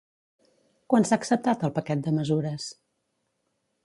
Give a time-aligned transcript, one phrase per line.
[0.93, 2.67] Quan s'ha acceptat el paquet de mesures?